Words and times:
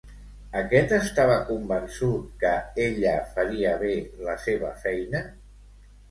Aquest 0.59 0.93
estava 0.95 1.33
convençut 1.49 2.23
que 2.43 2.53
ella 2.85 3.11
faria 3.35 3.73
bé 3.83 3.91
la 4.29 4.37
seva 4.47 4.71
feina? 4.87 5.21